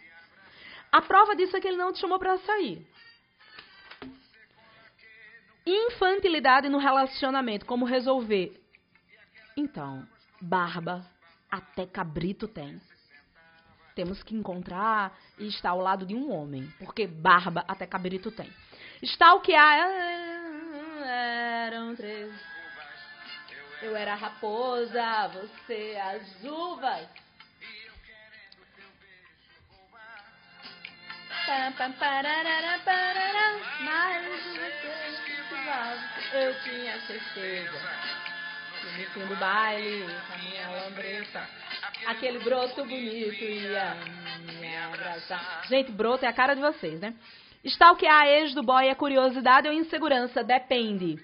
A 0.91 1.01
prova 1.01 1.35
disso 1.35 1.57
é 1.57 1.59
que 1.59 1.67
ele 1.67 1.77
não 1.77 1.91
te 1.91 1.99
chamou 1.99 2.19
para 2.19 2.37
sair. 2.39 2.85
Infantilidade 5.65 6.69
no 6.69 6.77
relacionamento, 6.77 7.65
como 7.65 7.85
resolver? 7.85 8.61
Então, 9.57 10.07
barba 10.39 11.09
até 11.49 11.87
cabrito 11.87 12.47
tem. 12.47 12.79
Temos 13.95 14.23
que 14.23 14.35
encontrar 14.35 15.17
e 15.37 15.47
estar 15.47 15.69
ao 15.69 15.79
lado 15.79 16.05
de 16.05 16.15
um 16.15 16.31
homem, 16.31 16.71
porque 16.79 17.05
barba 17.07 17.63
até 17.67 17.85
cabrito 17.85 18.31
tem. 18.31 18.49
Está 19.01 19.33
o 19.33 19.41
que 19.41 19.53
há. 19.53 19.77
Eram 21.05 21.95
três 21.95 22.33
eu 23.83 23.95
era 23.97 24.15
raposa, 24.15 25.27
você 25.27 25.99
as 26.01 26.43
uvas. 26.43 27.05
Mas 33.83 34.25
você 34.25 34.77
eu 36.33 36.63
tinha 36.63 37.01
certeza. 37.01 37.81
No 38.83 39.05
fim 39.11 39.25
do 39.25 39.35
baile, 39.35 40.05
a 40.33 40.37
minha 40.37 40.69
lambreta, 40.69 41.47
aquele 42.05 42.39
broto 42.39 42.83
bonito 42.85 43.43
ia 43.43 43.95
me 44.59 44.77
abraçar. 44.77 45.63
Gente, 45.67 45.91
broto 45.91 46.25
é 46.25 46.27
a 46.27 46.33
cara 46.33 46.53
de 46.53 46.61
vocês, 46.61 46.99
né? 46.99 47.13
Que 47.97 48.07
a 48.07 48.27
ex 48.27 48.53
do 48.53 48.61
boy 48.61 48.87
é 48.87 48.95
curiosidade 48.95 49.67
ou 49.67 49.73
insegurança? 49.73 50.43
Depende. 50.43 51.17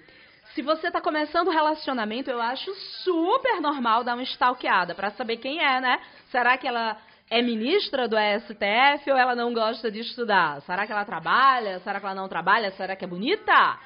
Se 0.53 0.61
você 0.61 0.87
está 0.87 0.99
começando 0.99 1.49
o 1.49 1.51
relacionamento, 1.51 2.31
eu 2.31 2.41
acho 2.41 2.73
super 3.03 3.61
normal 3.61 4.03
dar 4.03 4.15
uma 4.15 4.23
stalkeada 4.23 4.95
para 4.95 5.11
saber 5.11 5.37
quem 5.37 5.59
é, 5.59 5.79
né? 5.79 5.99
Será 6.31 6.57
que 6.57 6.67
ela 6.67 6.97
é 7.29 7.41
ministra 7.41 8.07
do 8.07 8.15
STF 8.15 9.11
ou 9.11 9.17
ela 9.17 9.35
não 9.35 9.53
gosta 9.53 9.91
de 9.91 9.99
estudar? 9.99 10.61
Será 10.61 10.87
que 10.87 10.91
ela 10.91 11.05
trabalha? 11.05 11.79
Será 11.79 11.99
que 11.99 12.05
ela 12.05 12.15
não 12.15 12.27
trabalha? 12.27 12.71
Será 12.71 12.95
que 12.95 13.05
é 13.05 13.07
bonita? 13.07 13.79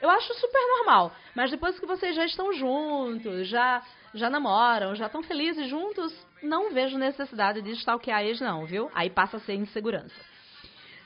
Eu 0.00 0.08
acho 0.10 0.32
super 0.34 0.60
normal. 0.78 1.12
Mas 1.34 1.50
depois 1.50 1.78
que 1.78 1.86
vocês 1.86 2.14
já 2.14 2.24
estão 2.24 2.52
juntos, 2.52 3.48
já 3.48 3.82
já 4.16 4.30
namoram, 4.30 4.94
já 4.94 5.06
estão 5.06 5.22
felizes 5.22 5.68
juntos, 5.68 6.12
não 6.42 6.72
vejo 6.72 6.98
necessidade 6.98 7.62
de 7.62 7.70
stalkear 7.72 8.22
eles 8.22 8.40
não, 8.40 8.66
viu? 8.66 8.90
Aí 8.94 9.10
passa 9.10 9.36
a 9.36 9.40
ser 9.40 9.54
insegurança. 9.54 10.14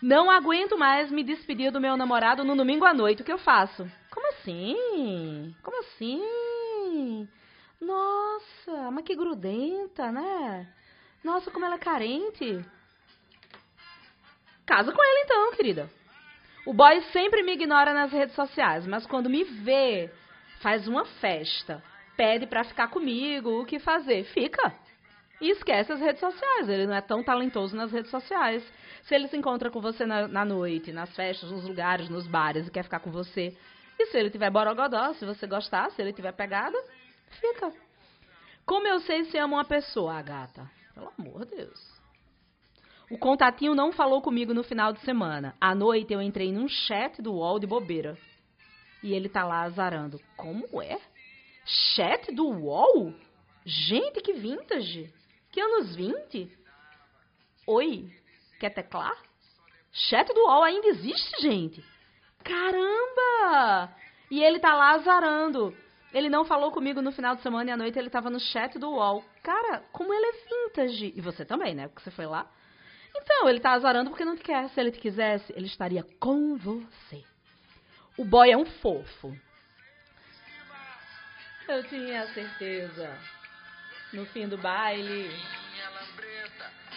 Não 0.03 0.31
aguento 0.31 0.79
mais 0.79 1.11
me 1.11 1.23
despedir 1.23 1.71
do 1.71 1.81
meu 1.81 1.97
namorado 1.97 2.43
no 2.43 2.57
domingo 2.57 2.87
à 2.87 2.95
noite. 2.95 3.21
O 3.21 3.25
que 3.25 3.33
eu 3.33 3.39
faço? 3.39 3.91
Como 4.11 4.29
assim? 4.29 5.55
Como 5.63 5.79
assim? 5.81 7.29
Nossa, 7.81 8.91
mas 8.91 9.05
que 9.05 9.15
grudenta, 9.15 10.11
né? 10.11 10.67
Nossa, 11.23 11.51
como 11.51 11.67
ela 11.67 11.75
é 11.75 11.79
carente. 11.79 12.65
Casa 14.65 14.93
com 14.93 15.03
ele 15.03 15.25
então, 15.25 15.53
querida. 15.53 15.91
O 16.65 16.73
boy 16.73 17.01
sempre 17.13 17.43
me 17.43 17.53
ignora 17.53 17.93
nas 17.93 18.13
redes 18.13 18.35
sociais, 18.35 18.87
mas 18.87 19.05
quando 19.07 19.29
me 19.29 19.45
vê, 19.45 20.11
faz 20.61 20.87
uma 20.87 21.05
festa, 21.05 21.83
pede 22.17 22.47
pra 22.47 22.65
ficar 22.65 22.89
comigo, 22.89 23.61
o 23.61 23.65
que 23.65 23.79
fazer? 23.79 24.25
Fica. 24.25 24.75
E 25.41 25.51
esquece 25.51 25.93
as 25.93 26.01
redes 26.01 26.21
sociais. 26.21 26.69
Ele 26.69 26.87
não 26.87 26.95
é 26.95 27.01
tão 27.01 27.23
talentoso 27.23 27.75
nas 27.75 27.91
redes 27.91 28.11
sociais. 28.11 28.63
Se 29.05 29.15
ele 29.15 29.29
se 29.29 29.37
encontra 29.37 29.71
com 29.71 29.81
você 29.81 30.05
na, 30.05 30.29
na 30.29 30.45
noite, 30.45 30.93
nas 30.93 31.15
festas, 31.17 31.51
nos 31.51 31.65
lugares, 31.65 32.09
nos 32.09 32.27
bares 32.27 32.69
e 32.69 32.71
quer 32.71 32.83
ficar 32.83 33.01
com 33.01 33.11
você. 33.11 33.57
E 33.99 34.07
se 34.07 34.19
ele 34.19 34.31
tiver 34.31 34.51
borogodó, 34.51 35.13
se 35.15 35.25
você 35.25 35.47
gostar, 35.47 35.91
se 35.91 36.03
ele 36.03 36.13
tiver 36.13 36.33
pegada, 36.33 36.77
fica. 37.41 37.73
Como 38.67 38.87
eu 38.87 39.01
sei 39.01 39.25
se 39.25 39.39
amo 39.39 39.57
uma 39.57 39.65
pessoa, 39.65 40.15
a 40.15 40.23
gata? 40.23 40.71
Pelo 40.95 41.13
amor 41.19 41.47
de 41.47 41.57
Deus. 41.57 42.01
O 43.11 43.19
contatinho 43.19 43.75
não 43.75 43.93
falou 43.93 44.23
comigo 44.23 44.55
no 44.55 44.63
final 44.63 44.93
de 44.93 45.01
semana. 45.01 45.57
À 45.61 45.75
noite 45.75 46.13
eu 46.13 46.23
entrei 46.23 46.53
num 46.53 46.69
chat 46.69 47.21
do 47.21 47.33
UOL 47.33 47.59
de 47.59 47.67
bobeira. 47.67 48.17
E 49.03 49.13
ele 49.13 49.29
tá 49.29 49.45
lá 49.45 49.63
azarando. 49.63 50.21
Como 50.37 50.81
é? 50.81 50.99
Chat 51.95 52.33
do 52.33 52.49
UOL? 52.49 53.15
Gente, 53.65 54.21
que 54.21 54.33
vintage! 54.33 55.13
Que 55.53 55.61
anos 55.61 55.95
20? 55.95 56.51
Oi, 57.65 58.11
quer 58.59 58.71
teclar? 58.71 59.17
Chat 59.93 60.33
do 60.35 60.41
UOL 60.41 60.65
ainda 60.65 60.89
existe, 60.89 61.41
gente? 61.41 61.85
Caramba! 62.43 63.95
E 64.31 64.43
ele 64.43 64.59
tá 64.59 64.75
lá 64.75 64.95
azarando. 64.95 65.77
Ele 66.13 66.29
não 66.29 66.45
falou 66.45 66.73
comigo 66.73 67.01
no 67.01 67.13
final 67.13 67.37
de 67.37 67.43
semana 67.43 67.71
e 67.71 67.73
à 67.73 67.77
noite 67.77 67.97
ele 67.97 68.11
tava 68.11 68.31
no 68.31 68.41
chat 68.41 68.77
do 68.77 68.91
UOL. 68.91 69.25
Cara, 69.41 69.85
como 69.93 70.13
ele 70.13 70.27
é 70.27 70.33
vintage. 70.33 71.13
E 71.15 71.21
você 71.21 71.45
também, 71.45 71.73
né? 71.73 71.87
Porque 71.87 72.03
você 72.03 72.11
foi 72.11 72.27
lá. 72.27 72.51
Então, 73.15 73.49
ele 73.49 73.61
tá 73.61 73.73
azarando 73.73 74.11
porque 74.11 74.25
não 74.25 74.37
te 74.37 74.43
quer. 74.43 74.69
Se 74.71 74.81
ele 74.81 74.91
te 74.91 74.99
quisesse, 74.99 75.53
ele 75.57 75.67
estaria 75.67 76.05
com 76.19 76.57
você. 76.57 77.25
O 78.17 78.25
boy 78.25 78.51
é 78.51 78.57
um 78.57 78.67
fofo. 78.67 79.37
Eu 81.71 81.85
tinha 81.85 82.27
certeza 82.35 83.17
no 84.13 84.27
fim 84.27 84.49
do 84.49 84.59
baile. 84.59 85.31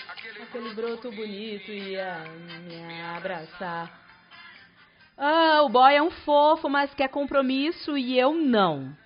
Aquele 0.10 0.74
broto 0.74 1.12
bonito 1.12 1.72
ia 1.72 2.24
me 2.68 3.01
abraçar. 3.15 4.01
Ah, 5.15 5.62
o 5.62 5.70
boy 5.70 5.94
é 5.94 6.01
um 6.01 6.10
fofo, 6.10 6.68
mas 6.68 6.92
quer 6.96 7.08
compromisso 7.08 7.96
e 7.96 8.18
eu 8.18 8.34
não. 8.34 8.98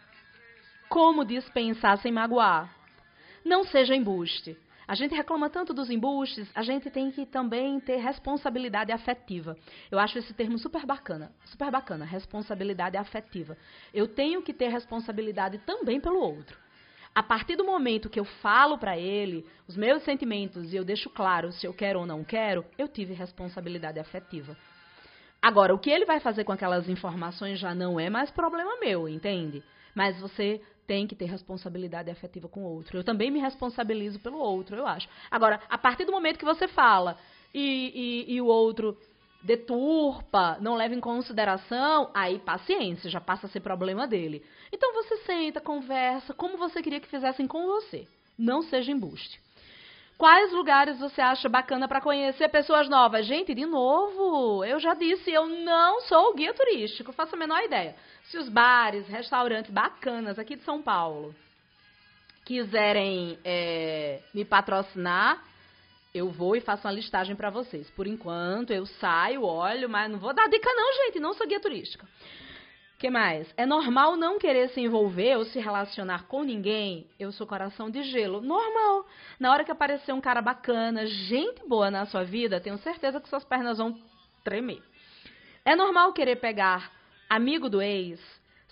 Como 0.88 1.26
dispensar 1.26 1.98
sem 1.98 2.14
magoar? 2.14 2.74
Não 3.44 3.66
seja 3.66 3.94
embuste. 3.94 4.58
A 4.88 4.96
gente 4.96 5.14
reclama 5.14 5.50
tanto 5.50 5.74
dos 5.74 5.90
embustes, 5.90 6.50
a 6.56 6.64
gente 6.64 6.90
tem 6.90 7.12
que 7.12 7.26
também 7.26 7.78
ter 7.82 7.98
responsabilidade 7.98 8.90
afetiva. 8.90 9.58
Eu 9.92 10.00
acho 10.00 10.18
esse 10.18 10.34
termo 10.34 10.58
super 10.58 10.86
bacana, 10.86 11.34
super 11.44 11.70
bacana, 11.70 12.06
responsabilidade 12.06 12.96
afetiva. 12.96 13.58
Eu 13.94 14.08
tenho 14.08 14.42
que 14.42 14.54
ter 14.54 14.70
responsabilidade 14.70 15.58
também 15.66 16.00
pelo 16.00 16.22
outro. 16.22 16.58
A 17.14 17.22
partir 17.22 17.58
do 17.58 17.66
momento 17.66 18.10
que 18.10 18.20
eu 18.20 18.24
falo 18.24 18.78
para 18.78 18.98
ele 18.98 19.46
os 19.68 19.76
meus 19.76 20.04
sentimentos 20.04 20.72
e 20.72 20.78
eu 20.78 20.86
deixo 20.86 21.10
claro 21.10 21.52
se 21.52 21.66
eu 21.66 21.74
quero 21.74 22.00
ou 22.00 22.06
não 22.06 22.24
quero, 22.24 22.64
eu 22.78 22.88
tive 22.88 23.14
responsabilidade 23.14 24.00
afetiva. 24.00 24.56
Agora, 25.42 25.74
o 25.76 25.80
que 25.80 25.90
ele 25.90 26.06
vai 26.06 26.22
fazer 26.22 26.46
com 26.46 26.54
aquelas 26.54 26.88
informações 26.88 27.60
já 27.60 27.76
não 27.76 28.00
é 28.00 28.10
mais 28.10 28.32
problema 28.32 28.80
meu, 28.80 29.10
entende? 29.10 29.62
Mas 29.94 30.18
você 30.20 30.62
tem 30.88 31.06
que 31.06 31.16
ter 31.16 31.26
responsabilidade 31.26 32.10
afetiva 32.10 32.48
com 32.48 32.62
o 32.62 32.76
outro. 32.76 32.98
Eu 32.98 33.04
também 33.04 33.30
me 33.30 33.40
responsabilizo 33.40 34.20
pelo 34.20 34.40
outro, 34.40 34.78
eu 34.78 34.88
acho. 34.88 35.08
Agora, 35.30 35.60
a 35.70 35.78
partir 35.78 36.06
do 36.06 36.12
momento 36.12 36.40
que 36.40 36.46
você 36.46 36.68
fala 36.68 37.18
e, 37.54 38.26
e, 38.28 38.36
e 38.36 38.42
o 38.42 38.46
outro 38.46 38.98
deturpa, 39.44 40.58
não 40.60 40.76
leva 40.76 40.96
em 40.96 41.00
consideração, 41.00 42.10
aí 42.14 42.40
paciência, 42.40 43.10
já 43.10 43.22
passa 43.22 43.46
a 43.46 43.50
ser 43.50 43.60
problema 43.60 44.08
dele. 44.08 44.44
Então 44.72 44.94
você 44.94 45.18
senta, 45.18 45.62
conversa, 45.62 46.34
como 46.34 46.58
você 46.58 46.82
queria 46.82 47.00
que 47.00 47.08
fizessem 47.08 47.46
com 47.46 47.66
você. 47.66 48.08
Não 48.38 48.62
seja 48.62 48.92
embuste. 48.92 49.40
Quais 50.18 50.52
lugares 50.52 50.98
você 50.98 51.22
acha 51.22 51.48
bacana 51.48 51.88
para 51.88 52.02
conhecer 52.02 52.50
pessoas 52.50 52.90
novas? 52.90 53.28
Gente, 53.28 53.54
de 53.54 53.68
novo, 53.68 54.66
eu 54.66 54.80
já 54.80 54.96
disse, 54.96 55.32
eu 55.32 55.46
não 55.46 56.02
sou 56.02 56.34
guia 56.34 56.56
turístico, 56.56 57.14
faço 57.14 57.36
a 57.36 57.38
menor 57.38 57.64
ideia. 57.64 57.96
Se 58.24 58.38
os 58.38 58.50
bares, 58.50 59.08
restaurantes 59.08 59.70
bacanas 59.70 60.40
aqui 60.40 60.56
de 60.56 60.64
São 60.64 60.82
Paulo 60.82 61.36
quiserem 62.44 63.38
é, 63.46 64.22
me 64.34 64.44
patrocinar, 64.44 65.44
eu 66.16 66.32
vou 66.32 66.56
e 66.56 66.62
faço 66.62 66.88
uma 66.88 66.94
listagem 66.94 67.36
para 67.36 67.52
vocês. 67.52 67.88
Por 67.92 68.08
enquanto, 68.08 68.72
eu 68.72 68.88
saio, 68.88 69.44
olho, 69.44 69.88
mas 69.88 70.10
não 70.10 70.18
vou 70.18 70.34
dar 70.34 70.50
dica 70.50 70.74
não, 70.74 71.06
gente, 71.06 71.20
não 71.20 71.36
sou 71.36 71.46
guia 71.46 71.60
turística 71.60 72.08
que 72.98 73.10
mais? 73.10 73.54
É 73.56 73.66
normal 73.66 74.16
não 74.16 74.40
querer 74.40 74.70
se 74.70 74.82
envolver 74.82 75.38
ou 75.38 75.46
se 75.46 75.60
relacionar 75.60 76.26
com 76.28 76.44
ninguém? 76.44 77.08
Eu 77.20 77.32
sou 77.32 77.46
coração 77.46 77.90
de 77.92 78.02
gelo. 78.04 78.42
Normal. 78.42 79.06
Na 79.40 79.52
hora 79.52 79.64
que 79.64 79.72
aparecer 79.72 80.14
um 80.14 80.22
cara 80.22 80.42
bacana, 80.42 81.06
gente 81.06 81.68
boa 81.68 81.92
na 81.92 82.06
sua 82.08 82.24
vida, 82.24 82.60
tenho 82.60 82.78
certeza 82.80 83.22
que 83.22 83.30
suas 83.30 83.44
pernas 83.44 83.78
vão 83.78 84.00
tremer. 84.44 84.82
É 85.64 85.76
normal 85.76 86.12
querer 86.14 86.38
pegar 86.38 86.92
amigo 87.30 87.70
do 87.70 87.82
ex, 87.82 88.20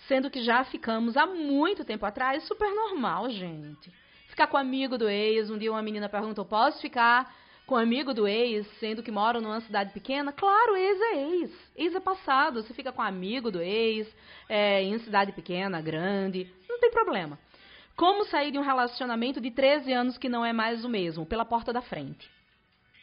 sendo 0.08 0.30
que 0.30 0.42
já 0.42 0.64
ficamos 0.64 1.16
há 1.16 1.26
muito 1.26 1.84
tempo 1.84 2.04
atrás? 2.04 2.42
Super 2.44 2.74
normal, 2.74 3.30
gente. 3.30 3.92
Ficar 4.26 4.48
com 4.48 4.56
amigo 4.56 4.98
do 4.98 5.08
ex, 5.08 5.50
um 5.50 5.58
dia 5.58 5.70
uma 5.70 5.82
menina 5.82 6.08
perguntou: 6.08 6.44
posso 6.44 6.80
ficar? 6.80 7.32
Com 7.66 7.76
amigo 7.76 8.14
do 8.14 8.28
ex, 8.28 8.66
sendo 8.78 9.02
que 9.02 9.10
moram 9.10 9.40
numa 9.40 9.60
cidade 9.60 9.92
pequena, 9.92 10.32
claro, 10.32 10.76
ex 10.76 11.00
é 11.00 11.16
ex. 11.16 11.50
Ex 11.76 11.94
é 11.94 12.00
passado. 12.00 12.62
Você 12.62 12.72
fica 12.72 12.92
com 12.92 13.02
amigo 13.02 13.50
do 13.50 13.60
ex, 13.60 14.08
é, 14.48 14.82
em 14.82 14.98
cidade 15.00 15.32
pequena, 15.32 15.80
grande, 15.80 16.48
não 16.68 16.78
tem 16.78 16.90
problema. 16.90 17.38
Como 17.96 18.24
sair 18.26 18.52
de 18.52 18.58
um 18.58 18.62
relacionamento 18.62 19.40
de 19.40 19.50
13 19.50 19.92
anos 19.92 20.18
que 20.18 20.28
não 20.28 20.44
é 20.44 20.52
mais 20.52 20.84
o 20.84 20.88
mesmo? 20.88 21.26
Pela 21.26 21.44
porta 21.44 21.72
da 21.72 21.80
frente. 21.80 22.30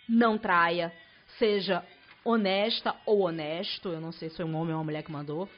Não 0.08 0.38
traia. 0.38 0.93
Seja 1.39 1.84
honesta 2.24 2.96
ou 3.05 3.22
honesto. 3.22 3.89
Eu 3.89 4.00
não 4.00 4.12
sei 4.12 4.29
se 4.29 4.38
foi 4.38 4.46
um 4.46 4.55
homem 4.55 4.74
ou 4.74 4.77
uma 4.77 4.84
mulher 4.84 5.03
que 5.03 5.12
mandou. 5.12 5.50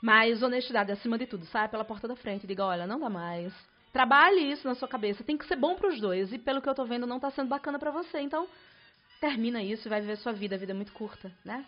Mas 0.00 0.42
honestidade 0.42 0.90
acima 0.90 1.18
de 1.18 1.26
tudo. 1.26 1.44
Saia 1.46 1.68
pela 1.68 1.84
porta 1.84 2.08
da 2.08 2.16
frente. 2.16 2.46
Diga, 2.46 2.64
olha, 2.64 2.86
não 2.86 2.98
dá 2.98 3.10
mais 3.10 3.52
Trabalhe 3.96 4.52
isso 4.52 4.68
na 4.68 4.74
sua 4.74 4.86
cabeça. 4.86 5.24
Tem 5.24 5.38
que 5.38 5.46
ser 5.46 5.56
bom 5.56 5.74
para 5.74 5.88
os 5.88 5.98
dois. 5.98 6.30
E 6.30 6.36
pelo 6.36 6.60
que 6.60 6.68
eu 6.68 6.74
tô 6.74 6.84
vendo, 6.84 7.06
não 7.06 7.18
tá 7.18 7.30
sendo 7.30 7.48
bacana 7.48 7.78
para 7.78 7.90
você. 7.90 8.20
Então, 8.20 8.46
termina 9.22 9.62
isso 9.62 9.88
e 9.88 9.90
vai 9.90 10.02
viver 10.02 10.18
sua 10.18 10.32
vida. 10.32 10.54
A 10.54 10.58
vida 10.58 10.72
é 10.72 10.74
muito 10.74 10.92
curta, 10.92 11.32
né? 11.42 11.64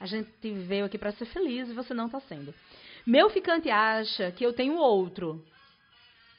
A 0.00 0.04
gente 0.04 0.28
veio 0.66 0.86
aqui 0.86 0.98
para 0.98 1.12
ser 1.12 1.26
feliz 1.26 1.68
e 1.68 1.72
você 1.72 1.94
não 1.94 2.08
tá 2.08 2.18
sendo. 2.18 2.52
Meu 3.06 3.30
ficante 3.30 3.70
acha 3.70 4.32
que 4.32 4.44
eu 4.44 4.52
tenho 4.52 4.74
outro. 4.74 5.40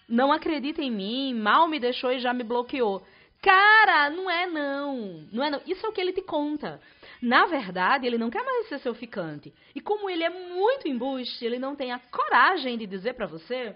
Não 0.10 0.34
acredita 0.34 0.81
em 0.81 0.91
mim, 0.91 1.34
mal 1.34 1.69
me 1.69 1.79
deixou 1.79 2.12
e 2.12 2.19
já 2.19 2.34
me 2.34 2.43
bloqueou. 2.43 3.01
Cara, 3.41 4.10
não 4.10 4.30
é 4.30 4.45
não. 4.45 5.25
Não 5.32 5.41
é 5.41 5.49
não. 5.49 5.62
Isso 5.65 5.86
é 5.86 5.89
o 5.89 5.93
que 5.93 6.02
ele 6.02 6.12
te 6.12 6.21
conta. 6.21 6.82
Na 7.21 7.45
verdade, 7.45 8.06
ele 8.06 8.17
não 8.17 8.30
quer 8.30 8.43
mais 8.43 8.67
ser 8.67 8.80
seu 8.80 8.93
ficante. 8.93 9.54
E 9.73 9.80
como 9.80 10.10
ele 10.10 10.25
é 10.25 10.30
muito 10.30 10.86
embuste, 10.86 11.45
ele 11.45 11.60
não 11.60 11.78
tem 11.78 11.93
a 11.93 11.99
coragem 12.12 12.78
de 12.78 12.86
dizer 12.86 13.13
para 13.13 13.25
você 13.25 13.73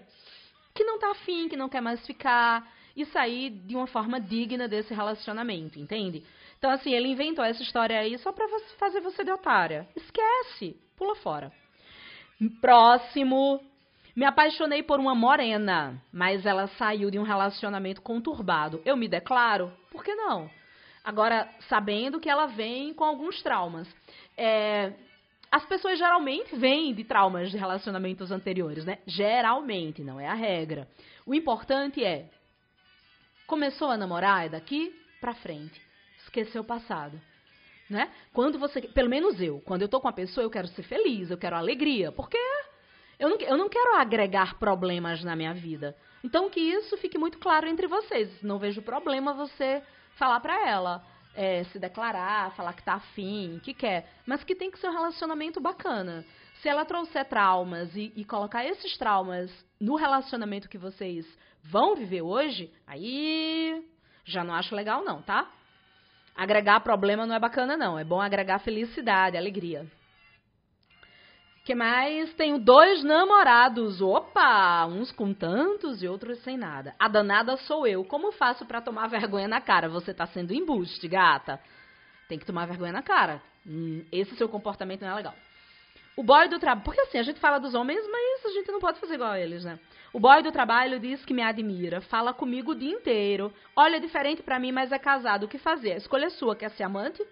que 0.74 0.84
não 0.84 0.98
tá 0.98 1.12
afim, 1.12 1.48
que 1.48 1.56
não 1.56 1.68
quer 1.68 1.80
mais 1.80 2.04
ficar 2.06 2.68
e 2.96 3.04
sair 3.06 3.50
de 3.50 3.76
uma 3.76 3.86
forma 3.86 4.20
digna 4.20 4.68
desse 4.68 4.92
relacionamento, 4.92 5.78
entende? 5.78 6.24
Então, 6.58 6.70
assim, 6.70 6.92
ele 6.92 7.08
inventou 7.08 7.44
essa 7.44 7.62
história 7.62 7.98
aí 7.98 8.18
só 8.18 8.32
pra 8.32 8.46
fazer 8.78 9.00
você 9.00 9.22
de 9.24 9.30
otária. 9.30 9.88
Esquece, 9.94 10.76
pula 10.96 11.14
fora. 11.16 11.52
Próximo. 12.60 13.60
Me 14.16 14.24
apaixonei 14.24 14.82
por 14.82 15.00
uma 15.00 15.14
morena, 15.14 16.00
mas 16.12 16.46
ela 16.46 16.68
saiu 16.68 17.10
de 17.10 17.18
um 17.18 17.24
relacionamento 17.24 18.00
conturbado. 18.00 18.80
Eu 18.84 18.96
me 18.96 19.08
declaro? 19.08 19.72
Por 19.90 20.04
que 20.04 20.14
não? 20.14 20.48
Agora, 21.04 21.48
sabendo 21.68 22.20
que 22.20 22.30
ela 22.30 22.46
vem 22.46 22.94
com 22.94 23.04
alguns 23.04 23.42
traumas. 23.42 23.88
É, 24.36 24.92
as 25.54 25.64
pessoas 25.66 25.96
geralmente 25.96 26.56
vêm 26.56 26.92
de 26.92 27.04
traumas 27.04 27.48
de 27.48 27.56
relacionamentos 27.56 28.32
anteriores, 28.32 28.84
né? 28.84 28.98
Geralmente, 29.06 30.02
não 30.02 30.18
é 30.18 30.26
a 30.26 30.34
regra. 30.34 30.88
O 31.24 31.32
importante 31.32 32.02
é 32.04 32.28
começou 33.46 33.88
a 33.88 33.96
namorar 33.96 34.46
é 34.46 34.48
daqui 34.48 34.92
para 35.20 35.32
frente. 35.32 35.80
Esqueceu 36.24 36.62
o 36.62 36.64
passado, 36.64 37.20
né? 37.88 38.10
Quando 38.32 38.58
você, 38.58 38.80
pelo 38.82 39.08
menos 39.08 39.40
eu, 39.40 39.62
quando 39.64 39.82
eu 39.82 39.88
tô 39.88 40.00
com 40.00 40.08
a 40.08 40.12
pessoa, 40.12 40.44
eu 40.44 40.50
quero 40.50 40.66
ser 40.66 40.82
feliz, 40.82 41.30
eu 41.30 41.38
quero 41.38 41.54
alegria, 41.54 42.10
porque 42.10 42.36
eu 43.16 43.28
não, 43.28 43.36
eu 43.38 43.56
não 43.56 43.68
quero 43.68 43.94
agregar 43.94 44.58
problemas 44.58 45.22
na 45.22 45.36
minha 45.36 45.54
vida. 45.54 45.96
Então 46.24 46.50
que 46.50 46.58
isso 46.58 46.96
fique 46.96 47.16
muito 47.16 47.38
claro 47.38 47.68
entre 47.68 47.86
vocês. 47.86 48.42
Não 48.42 48.58
vejo 48.58 48.82
problema 48.82 49.32
você 49.32 49.84
falar 50.16 50.40
para 50.40 50.68
ela 50.68 51.13
é, 51.34 51.64
se 51.64 51.78
declarar, 51.78 52.52
falar 52.52 52.72
que 52.72 52.82
tá 52.82 52.94
afim, 52.94 53.60
que 53.62 53.74
quer, 53.74 54.08
mas 54.26 54.44
que 54.44 54.54
tem 54.54 54.70
que 54.70 54.78
ser 54.78 54.88
um 54.88 54.92
relacionamento 54.92 55.60
bacana. 55.60 56.24
Se 56.60 56.68
ela 56.68 56.84
trouxer 56.84 57.24
traumas 57.26 57.94
e, 57.94 58.12
e 58.16 58.24
colocar 58.24 58.64
esses 58.64 58.96
traumas 58.96 59.50
no 59.80 59.96
relacionamento 59.96 60.68
que 60.68 60.78
vocês 60.78 61.26
vão 61.62 61.96
viver 61.96 62.22
hoje, 62.22 62.72
aí 62.86 63.84
já 64.24 64.42
não 64.42 64.54
acho 64.54 64.74
legal 64.74 65.04
não, 65.04 65.20
tá? 65.22 65.50
Agregar 66.34 66.80
problema 66.80 67.26
não 67.26 67.34
é 67.34 67.38
bacana 67.38 67.76
não, 67.76 67.98
é 67.98 68.04
bom 68.04 68.20
agregar 68.20 68.58
felicidade, 68.60 69.36
alegria 69.36 69.86
que 71.64 71.74
mais? 71.74 72.32
Tenho 72.34 72.58
dois 72.58 73.02
namorados. 73.02 74.02
Opa! 74.02 74.84
Uns 74.86 75.10
com 75.10 75.32
tantos 75.32 76.02
e 76.02 76.06
outros 76.06 76.38
sem 76.40 76.58
nada. 76.58 76.94
A 76.98 77.08
danada 77.08 77.56
sou 77.56 77.86
eu. 77.86 78.04
Como 78.04 78.32
faço 78.32 78.66
para 78.66 78.82
tomar 78.82 79.08
vergonha 79.08 79.48
na 79.48 79.62
cara? 79.62 79.88
Você 79.88 80.12
tá 80.12 80.26
sendo 80.26 80.52
embuste, 80.52 81.08
gata. 81.08 81.58
Tem 82.28 82.38
que 82.38 82.44
tomar 82.44 82.66
vergonha 82.66 82.92
na 82.92 83.02
cara. 83.02 83.40
Hum, 83.66 84.04
esse 84.12 84.36
seu 84.36 84.46
comportamento 84.46 85.00
não 85.00 85.12
é 85.12 85.14
legal. 85.14 85.34
O 86.14 86.22
boy 86.22 86.48
do 86.48 86.58
trabalho. 86.58 86.84
Porque 86.84 87.00
assim, 87.00 87.18
a 87.18 87.22
gente 87.22 87.40
fala 87.40 87.58
dos 87.58 87.74
homens, 87.74 88.06
mas 88.12 88.44
a 88.44 88.50
gente 88.50 88.70
não 88.70 88.78
pode 88.78 89.00
fazer 89.00 89.14
igual 89.14 89.30
a 89.30 89.40
eles, 89.40 89.64
né? 89.64 89.78
O 90.12 90.20
boy 90.20 90.42
do 90.42 90.52
trabalho 90.52 91.00
diz 91.00 91.24
que 91.24 91.32
me 91.32 91.42
admira, 91.42 92.00
fala 92.02 92.34
comigo 92.34 92.72
o 92.72 92.74
dia 92.74 92.92
inteiro. 92.92 93.52
Olha, 93.74 93.98
diferente 93.98 94.42
para 94.42 94.60
mim, 94.60 94.70
mas 94.70 94.92
é 94.92 94.98
casado. 94.98 95.44
O 95.44 95.48
que 95.48 95.58
fazer? 95.58 95.92
A 95.92 95.96
escolha 95.96 96.26
é 96.26 96.30
sua. 96.30 96.54
Quer 96.54 96.70
ser 96.72 96.82
amante? 96.82 97.26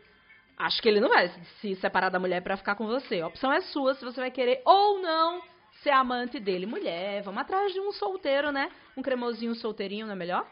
Acho 0.63 0.81
que 0.81 0.89
ele 0.89 1.01
não 1.01 1.09
vai 1.09 1.29
se 1.61 1.75
separar 1.77 2.09
da 2.09 2.21
mulher 2.21 2.41
para 2.41 2.57
ficar 2.57 2.77
com 2.77 2.87
você. 2.87 3.21
A 3.21 3.27
opção 3.27 3.53
é 3.53 3.61
sua 3.63 3.95
se 3.95 4.05
você 4.05 4.21
vai 4.21 4.31
querer 4.31 4.63
ou 4.65 5.03
não 5.03 5.43
ser 5.83 5.91
amante 5.91 6.39
dele. 6.39 6.67
Mulher, 6.67 7.21
vamos 7.23 7.41
atrás 7.41 7.73
de 7.73 7.81
um 7.81 7.91
solteiro, 7.91 8.53
né? 8.53 8.71
Um 8.97 9.03
cremosinho 9.03 9.57
solteirinho, 9.57 10.07
não 10.07 10.13
é 10.13 10.17
melhor? 10.17 10.47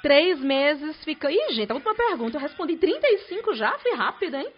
Três 0.00 0.40
meses 0.40 1.04
fica. 1.04 1.30
Ih, 1.30 1.52
gente, 1.52 1.70
a 1.70 1.74
última 1.74 1.94
pergunta. 1.94 2.38
Eu 2.38 2.40
respondi 2.40 2.78
35 2.78 3.52
já? 3.52 3.78
Fui 3.78 3.92
rápida, 3.92 4.40
hein? 4.40 4.50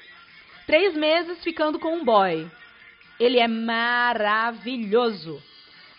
Três 0.64 0.94
meses 0.94 1.42
ficando 1.42 1.80
com 1.80 1.96
um 1.96 2.04
boy. 2.04 2.48
Ele 3.18 3.38
é 3.38 3.48
maravilhoso. 3.48 5.42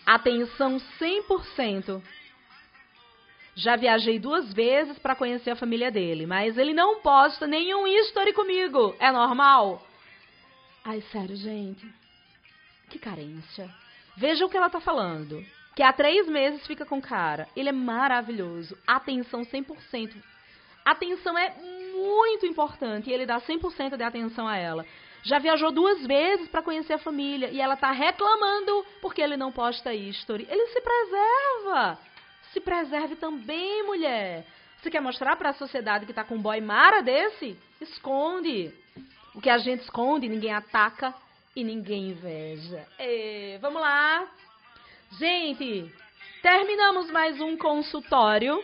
Atenção 0.04 0.78
100%. 1.00 2.02
Já 3.54 3.74
viajei 3.74 4.18
duas 4.18 4.52
vezes 4.52 4.98
para 4.98 5.16
conhecer 5.16 5.50
a 5.50 5.56
família 5.56 5.90
dele, 5.90 6.26
mas 6.26 6.58
ele 6.58 6.74
não 6.74 7.00
posta 7.00 7.46
nenhum 7.46 7.86
history 7.86 8.34
comigo. 8.34 8.94
É 8.98 9.10
normal? 9.10 9.86
Ai, 10.84 11.00
sério, 11.10 11.34
gente. 11.34 11.86
Que 12.90 12.98
carência. 12.98 13.68
Veja 14.16 14.44
o 14.44 14.48
que 14.48 14.56
ela 14.56 14.70
tá 14.70 14.80
falando. 14.80 15.44
Que 15.74 15.82
há 15.82 15.92
três 15.92 16.28
meses 16.28 16.66
fica 16.66 16.86
com 16.86 17.00
cara. 17.00 17.48
Ele 17.56 17.70
é 17.70 17.72
maravilhoso. 17.72 18.76
Atenção 18.86 19.42
100%. 19.42 20.14
Atenção 20.84 21.36
é 21.36 21.54
muito 21.92 22.46
importante 22.46 23.10
e 23.10 23.12
ele 23.12 23.26
dá 23.26 23.40
100% 23.40 23.96
de 23.96 24.02
atenção 24.02 24.46
a 24.46 24.56
ela. 24.56 24.86
Já 25.26 25.40
viajou 25.40 25.72
duas 25.72 26.06
vezes 26.06 26.48
para 26.48 26.62
conhecer 26.62 26.92
a 26.92 26.98
família 26.98 27.48
e 27.50 27.60
ela 27.60 27.74
está 27.74 27.90
reclamando 27.90 28.86
porque 29.02 29.20
ele 29.20 29.36
não 29.36 29.50
posta 29.50 29.92
history. 29.92 30.46
Ele 30.48 30.66
se 30.68 30.80
preserva. 30.80 31.98
Se 32.52 32.60
preserve 32.60 33.16
também, 33.16 33.82
mulher. 33.82 34.46
Você 34.80 34.88
quer 34.88 35.00
mostrar 35.00 35.34
para 35.34 35.50
a 35.50 35.54
sociedade 35.54 36.04
que 36.04 36.12
está 36.12 36.22
com 36.22 36.36
um 36.36 36.40
boy 36.40 36.60
mara 36.60 37.02
desse? 37.02 37.58
Esconde. 37.80 38.72
O 39.34 39.40
que 39.40 39.50
a 39.50 39.58
gente 39.58 39.82
esconde, 39.82 40.28
ninguém 40.28 40.52
ataca 40.52 41.12
e 41.56 41.64
ninguém 41.64 42.10
inveja. 42.10 42.86
E, 43.00 43.58
vamos 43.60 43.82
lá. 43.82 44.30
Gente, 45.18 45.92
terminamos 46.40 47.10
mais 47.10 47.40
um 47.40 47.56
consultório 47.56 48.62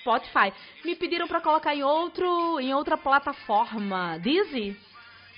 Spotify. 0.00 0.52
Me 0.84 0.96
pediram 0.96 1.28
para 1.28 1.40
colocar 1.40 1.72
em 1.72 1.84
outro, 1.84 2.58
em 2.58 2.74
outra 2.74 2.96
plataforma. 2.96 4.18
Dizzy? 4.18 4.76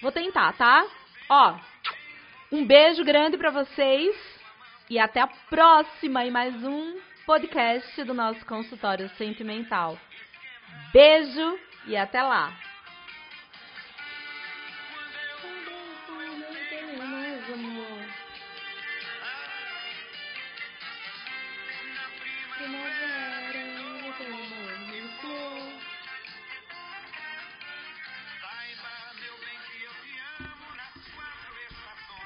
Vou 0.01 0.13
tentar, 0.13 0.53
tá? 0.55 0.87
Ó, 1.29 1.59
um 2.53 2.65
beijo 2.65 3.03
grande 3.05 3.37
para 3.37 3.51
vocês 3.51 4.15
e 4.91 4.99
até 4.99 5.21
a 5.21 5.27
próxima 5.27 6.25
em 6.25 6.31
mais 6.31 6.55
um 6.65 6.99
podcast 7.25 8.05
do 8.05 8.15
nosso 8.15 8.45
consultório 8.47 9.09
sentimental. 9.17 9.99
Beijo 10.93 11.59
e 11.87 11.97
até 11.97 12.23
lá. 12.23 12.53